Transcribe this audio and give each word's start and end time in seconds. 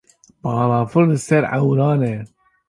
Balafir 0.45 1.03
li 1.11 1.19
ser 1.27 1.43
ewran 1.59 2.01
e. 2.13 2.15